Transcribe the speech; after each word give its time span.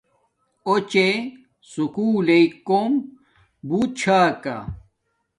اُچے 0.67 1.07
سکُول 1.71 2.15
لݵ 2.27 2.45
کُوم 2.67 2.91
بوت 3.67 3.89
چھا 3.99 4.19
کا 4.43 4.57